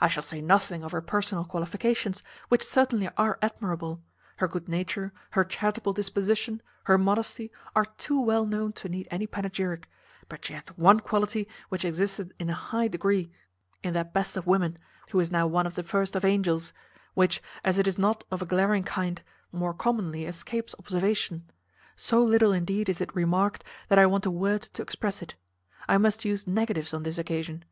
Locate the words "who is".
15.10-15.30